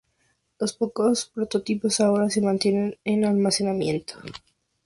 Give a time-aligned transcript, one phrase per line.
[0.57, 4.15] Los pocos prototipos ahora se mantienen en almacenamiento.